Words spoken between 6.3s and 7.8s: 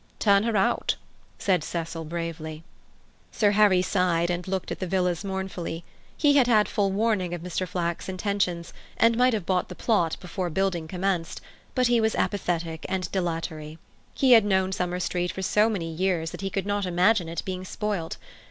had had full warning of Mr.